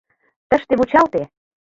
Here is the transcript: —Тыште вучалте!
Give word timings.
—Тыште 0.49 0.73
вучалте! 0.79 1.21